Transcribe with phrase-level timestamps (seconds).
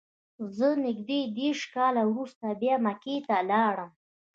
[0.57, 3.91] زه نږدې دېرش کاله وروسته بیا مکې ته لاړم.